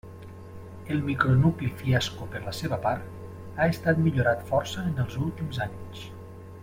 El 0.93 1.03
micronucli 1.09 1.69
Fiasco 1.81 2.25
per 2.31 2.41
la 2.47 2.53
seva 2.61 2.79
part, 2.87 3.13
ha 3.65 3.69
estat 3.75 4.01
millorat 4.07 4.43
força 4.49 4.87
en 4.93 5.05
els 5.05 5.21
últims 5.27 5.61
anys. 5.69 6.03